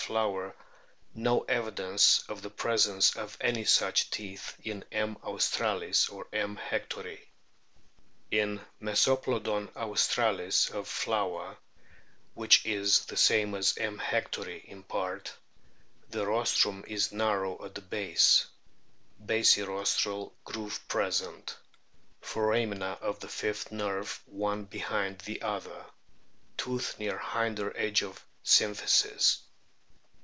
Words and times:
Flower, 0.11 0.53
"no 1.13 1.41
evidence 1.41 2.23
of 2.27 2.41
the 2.41 2.49
presence 2.49 3.15
of 3.15 3.37
any 3.39 3.63
such 3.63 4.09
teeth 4.09 4.57
in 4.63 4.83
M, 4.91 5.15
australis 5.23 6.09
or 6.09 6.25
M. 6.33 6.57
hectori" 6.57 7.19
In 8.31 8.59
Mesoplodon 8.81 9.67
aitstralis 9.73 10.71
of 10.71 10.87
Flowert 10.87 11.55
(which 12.33 12.65
is 12.65 13.05
the 13.05 13.15
same 13.15 13.53
as 13.53 13.77
M. 13.77 13.99
kectori 13.99 14.65
in 14.65 14.81
part), 14.83 15.31
the 16.09 16.25
rostrum 16.25 16.83
is 16.87 17.11
narrow 17.13 17.63
at 17.63 17.75
the 17.75 17.81
base; 17.81 18.47
basirostral 19.23 20.33
groove 20.43 20.79
present; 20.89 21.55
foramina 22.23 22.99
of 23.01 23.19
fifth 23.31 23.71
nerve 23.71 24.19
one 24.25 24.63
behind 24.65 25.19
the 25.19 25.43
other. 25.43 25.85
Tooth 26.57 26.97
near 26.97 27.19
hinder 27.19 27.71
edge 27.77 28.01
of 28.01 28.25
symphysis. 28.43 29.41